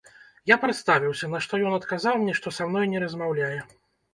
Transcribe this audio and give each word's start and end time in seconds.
Я 0.51 0.55
прадставіўся, 0.61 1.29
на 1.35 1.41
што 1.47 1.59
ён 1.73 1.77
адказаў 1.81 2.15
мне, 2.25 2.33
што 2.41 2.55
са 2.59 2.69
мной 2.71 2.91
не 2.95 3.03
размаўляе. 3.07 3.55